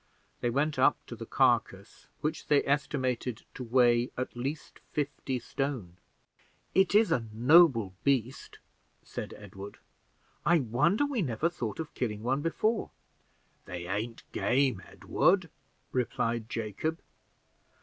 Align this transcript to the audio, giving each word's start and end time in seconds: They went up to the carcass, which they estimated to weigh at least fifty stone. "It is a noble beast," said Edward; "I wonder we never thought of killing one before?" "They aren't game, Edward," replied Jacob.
They 0.39 0.49
went 0.49 0.79
up 0.79 0.97
to 1.05 1.15
the 1.15 1.27
carcass, 1.27 2.07
which 2.21 2.47
they 2.47 2.65
estimated 2.65 3.43
to 3.53 3.63
weigh 3.63 4.09
at 4.17 4.35
least 4.35 4.79
fifty 4.91 5.37
stone. 5.37 5.97
"It 6.73 6.95
is 6.95 7.11
a 7.11 7.27
noble 7.31 7.93
beast," 8.03 8.57
said 9.03 9.31
Edward; 9.37 9.77
"I 10.43 10.59
wonder 10.61 11.05
we 11.05 11.21
never 11.21 11.49
thought 11.51 11.79
of 11.79 11.93
killing 11.93 12.23
one 12.23 12.41
before?" 12.41 12.89
"They 13.65 13.85
aren't 13.85 14.23
game, 14.31 14.81
Edward," 14.87 15.51
replied 15.91 16.49
Jacob. 16.49 16.99